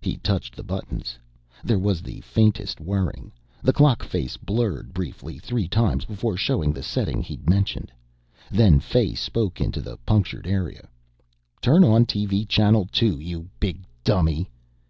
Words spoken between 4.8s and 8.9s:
briefly three times before showing the setting he'd mentioned. Then